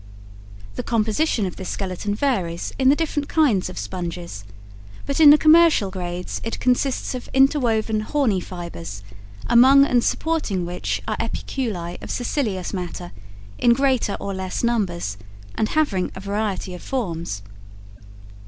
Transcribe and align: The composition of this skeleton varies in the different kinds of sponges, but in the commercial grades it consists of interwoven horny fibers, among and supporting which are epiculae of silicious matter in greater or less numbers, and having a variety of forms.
The 0.77 0.81
composition 0.81 1.45
of 1.45 1.57
this 1.57 1.69
skeleton 1.69 2.15
varies 2.15 2.73
in 2.79 2.89
the 2.89 2.95
different 2.95 3.29
kinds 3.29 3.69
of 3.69 3.77
sponges, 3.77 4.43
but 5.05 5.19
in 5.19 5.29
the 5.29 5.37
commercial 5.37 5.91
grades 5.91 6.41
it 6.43 6.59
consists 6.59 7.13
of 7.13 7.29
interwoven 7.35 7.99
horny 7.99 8.39
fibers, 8.39 9.03
among 9.45 9.85
and 9.85 10.03
supporting 10.03 10.65
which 10.65 11.03
are 11.07 11.17
epiculae 11.19 12.01
of 12.01 12.09
silicious 12.09 12.73
matter 12.73 13.11
in 13.59 13.73
greater 13.73 14.17
or 14.19 14.33
less 14.33 14.63
numbers, 14.63 15.17
and 15.53 15.69
having 15.69 16.11
a 16.15 16.19
variety 16.19 16.73
of 16.73 16.81
forms. 16.81 17.43